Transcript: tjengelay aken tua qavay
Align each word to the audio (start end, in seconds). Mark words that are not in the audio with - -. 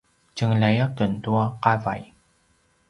tjengelay 0.35 0.75
aken 0.85 1.11
tua 1.23 1.43
qavay 1.63 2.01